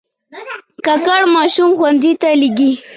کاکړ 0.85 1.21
ماشومان 1.35 1.75
ښوونځیو 1.77 2.19
ته 2.21 2.27
لېږي. 2.41 2.71